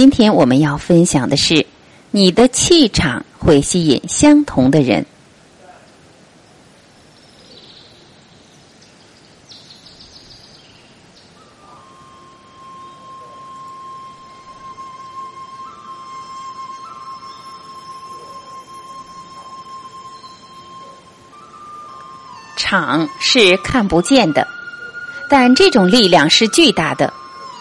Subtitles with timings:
[0.00, 1.66] 今天我们要分享的是，
[2.10, 5.04] 你的气场会吸引相同的人。
[22.56, 24.48] 场是看不见的，
[25.28, 27.12] 但这种力量是巨大的，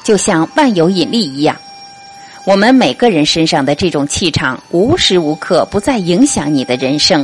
[0.06, 1.54] 就像万有引力一样。
[2.50, 7.24] 我们每个人身上的这种气场，无时无刻不在影响你的人生。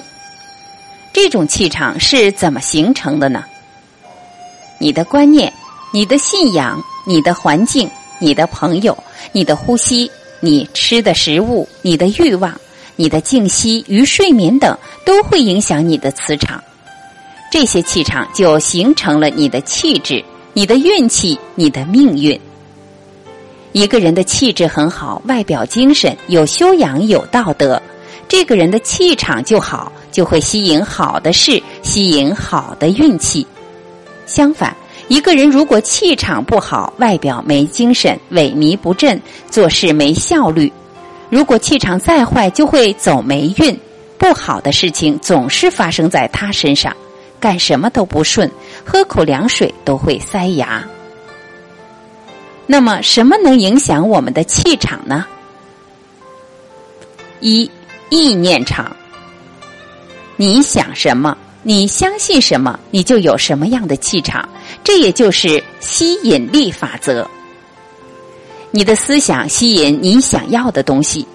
[1.12, 3.44] 这种气场是怎么形成的呢？
[4.78, 5.52] 你的观念、
[5.92, 8.96] 你的信仰、你的环境、你的朋友、
[9.32, 12.54] 你的呼吸、你吃的食物、你的欲望、
[12.96, 16.64] 你的静息与睡眠等，都会影响你的磁场。
[17.52, 20.24] 这些气场就形成了你的气质、
[20.54, 22.40] 你的运气、你的命运。
[23.76, 27.82] 一个人的气质很好，外表精神，有修养，有道德，
[28.26, 33.46] 这个人的气场就好，就会吸引好的事，吸引好的运气。
[34.26, 34.74] 相反，
[35.10, 40.72] 一个人如果气场不好，外表没精神，萎靡不振，做事没效率。
[41.30, 43.78] 如果气场再坏，就会走霉运，
[44.18, 46.96] 不好的事情总是发生在他身上，
[47.42, 48.50] 干什么都不顺，
[48.86, 50.82] 喝口凉水都会塞牙。
[52.68, 55.26] 那么，什么能影响我们的气场呢？
[57.42, 57.70] 一
[58.10, 58.96] 意念场，
[60.36, 64.48] 你想什么，你相信什么，你就有什么样的气场。
[64.84, 67.30] 这也就是吸引力法则。
[68.72, 71.26] 你的思想吸引你想要的东西。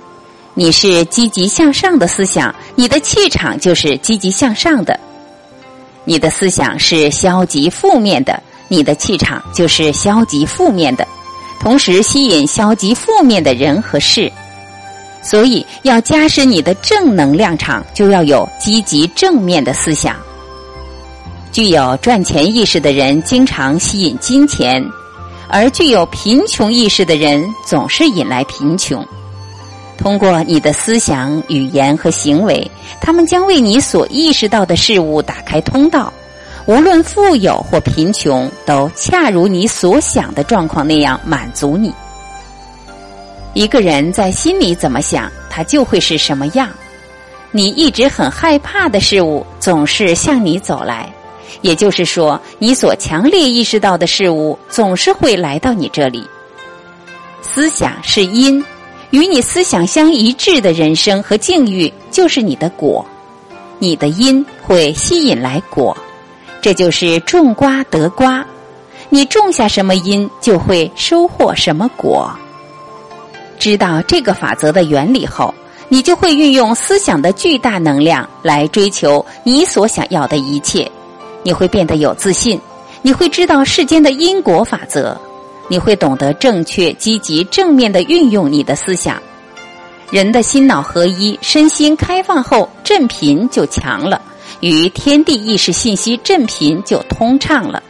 [0.54, 4.92] 你是积极向上的思想，你的气场就是积极向上的；
[6.04, 11.06] 你的思想是消极负面的，你的气场就是消极负面的。
[11.60, 14.32] 同时吸引消极负面的人和事，
[15.22, 20.16] 所以要加深你的正能量场，就要有积极正面的思想。
[21.52, 24.82] 具有赚钱意识的人经常吸引金钱，
[25.48, 29.06] 而具有贫穷意识的人总是引来贫穷。
[29.98, 32.70] 通过你的思想、语言和行为，
[33.02, 36.10] 他们将为你所意识到的事物打开通道。
[36.70, 41.92] 无论富有或贫穷，都恰如你所想的状况那样满足你。
[43.54, 46.68] 一个人在心里怎么想，他就会是什么样。
[47.50, 51.12] 你一直很害怕的事物，总是向你走来。
[51.62, 56.24] 也就是说，你所强烈意识到的事物，总是会来到你这里。
[57.42, 58.64] 思想是因，
[59.10, 63.04] 与你思想相一致的人生和境遇，就是你的果。
[63.80, 65.96] 你的因会吸引来果。
[66.60, 68.44] 这就是种瓜得瓜，
[69.08, 72.30] 你种下什么因，就会收获什么果。
[73.58, 75.54] 知道这个法则的原理后，
[75.88, 80.90] 你就会运用思想的巨大能量来追求你所想要的一切。
[81.42, 82.60] 你会变得有自信，
[83.02, 85.16] 你会知道世间的因果法则，
[85.68, 89.20] 你会懂得正确、积极、正面的运用你的思想。
[90.10, 94.20] 人的心脑合一，身心开放后，振频就强了。
[94.60, 97.82] 与天地意识信息振频就通畅了。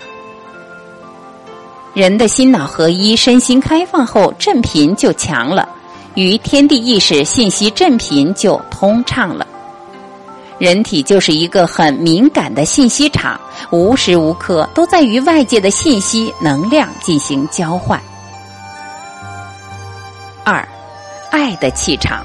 [1.92, 5.69] 人的心脑合一，身心开放后，振频就强了，
[6.14, 9.47] 与天地意识信息振频就通畅了。
[10.59, 13.41] 人体就是一个很敏感的信息场，
[13.72, 18.00] 无时无刻都在与外界的信息能量进行交换。
[20.44, 20.66] 二，
[21.30, 22.24] 爱的气场。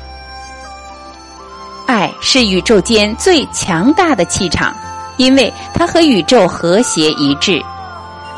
[2.27, 4.75] 是宇宙间最强大的气场，
[5.17, 7.63] 因为它和宇宙和谐一致。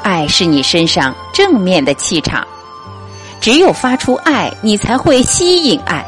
[0.04, 2.46] 爱是你身上正面的气场，
[3.40, 6.06] 只有发出爱，你才会吸引爱。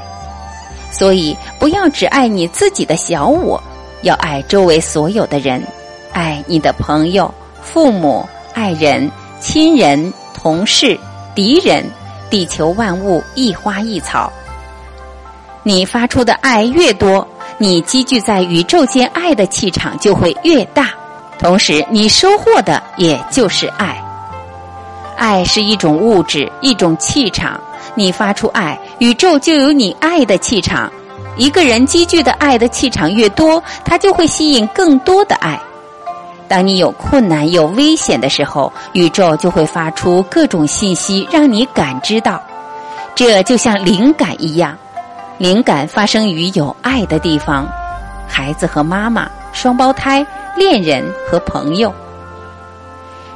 [0.91, 3.63] 所以，不要只爱你自己的小我，
[4.01, 5.65] 要爱周围所有的人，
[6.11, 9.09] 爱你的朋友、父母、爱人、
[9.39, 10.99] 亲人、同事、
[11.33, 11.85] 敌人，
[12.29, 14.29] 地球万物一花一草。
[15.63, 17.27] 你发出的爱越多，
[17.61, 20.91] 你积聚在宇宙间爱的气场就会越大，
[21.37, 24.01] 同时你收获的也就是爱。
[25.17, 27.59] 爱是一种物质，一种气场。
[27.95, 30.89] 你发出爱，宇宙就有你爱的气场。
[31.35, 35.59] 一个人积聚的爱的气场越多，他就会吸引更多的爱。
[36.47, 42.41] 当你有困难、有危险的时候，宇宙就会发出各种信息，让你感知到。
[43.15, 44.77] 这就像灵感一样，
[45.39, 47.65] 灵感发生于有爱的地方，
[48.27, 50.25] 孩子和妈妈、双胞胎、
[50.57, 51.93] 恋人和朋友。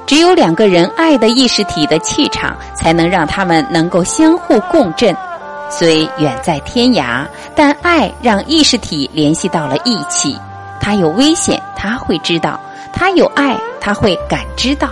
[0.05, 5.15] 只有两个人爱的意识体的气场，才能让他们能够相互共振。
[5.69, 10.37] 虽远在天涯，但爱让意识体联系到了一起。
[10.81, 12.59] 他有危险，他会知道；
[12.91, 14.89] 他有爱，他会感知到。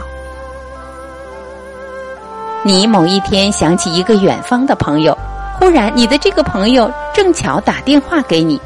[2.63, 5.15] 你某一天想起一个远方的朋友，
[5.61, 8.59] 忽然你的这个朋友正巧打电话给你。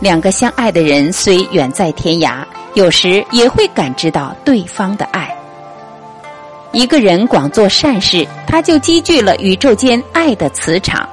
[0.00, 2.44] 两个相爱的人虽远在天涯。
[2.74, 5.34] 有时也会感知到对方的爱。
[6.72, 11.08] 一个人广做善事，他就积聚了宇宙间爱的磁场。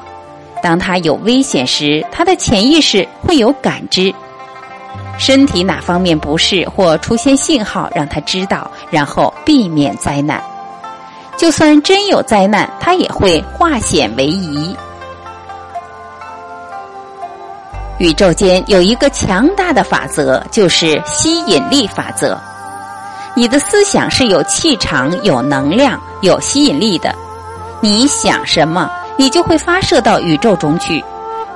[0.62, 4.14] 当他有危险时，他的潜意识会有感知，
[5.18, 10.44] 身体哪方面不适或出现信号，让他知道，然后避免灾难。
[11.44, 14.74] 就算真有灾难，他也会化险为夷。
[17.98, 22.40] 宇宙间有一个强大的法则，就是吸引力法则。
[23.36, 27.14] 你的思想是有气场、有能量、有吸引力的。
[27.82, 31.04] 你想什么，你就会发射到宇宙中去，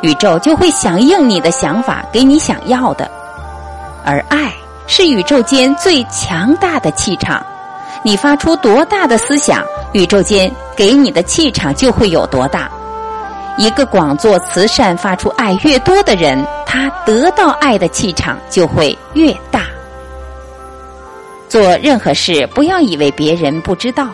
[0.01, 3.09] 宇宙就会响应你的想法，给你想要的。
[4.03, 4.53] 而爱
[4.85, 7.41] 是宇宙间最强大的气场，
[8.03, 9.63] 你发出多大的思想，
[9.93, 12.69] 宇宙间给你的气场就会有多大。
[13.57, 19.63] 一个广做慈善、发出爱越多的人，他得到爱的气场就会越大。
[21.49, 24.09] 做任何事，不要以为别人不知道。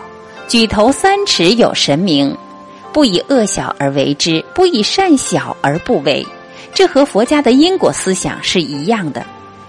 [0.48, 2.34] 举头三尺有神明，
[2.92, 6.26] 不以恶小而为之，不以善小而不为。
[6.72, 9.24] 这和佛家的因果思想是一样的。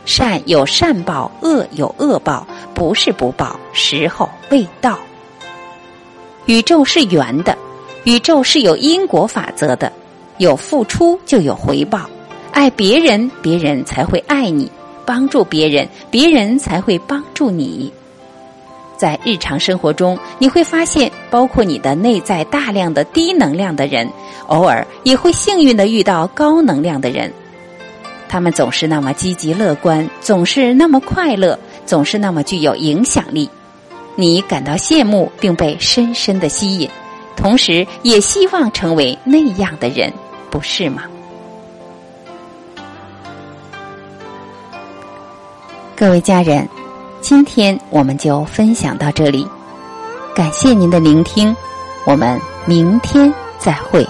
[0.05, 4.99] 善有善报，恶有恶报，不是不报，时候未到。
[6.45, 7.57] 宇宙是圆的。
[8.05, 9.91] 宇宙是有因果法则的，
[10.37, 12.07] 有付出就有回报。
[12.51, 14.67] 爱别人，别人才会爱你；
[15.05, 17.91] 帮助别人，别人才会帮助你。
[18.95, 24.07] 在日常生活中，你会发现，包括你的内在大量的低能量的人，
[24.45, 27.33] 偶尔也会幸运的遇到高能量的人。
[28.29, 31.57] 他们总是那么积极乐观，总是那么快乐，
[31.87, 33.49] 总是那么具有影响力。
[34.15, 36.89] 你感到羡慕，并被深深的吸引。
[37.35, 40.11] 同时，也希望成为那样的人，
[40.49, 41.03] 不是吗？
[45.95, 46.67] 各位家人，
[47.21, 49.47] 今天我们就分享到这里，
[50.33, 51.55] 感谢您的聆听，
[52.05, 54.05] 我们明天再会。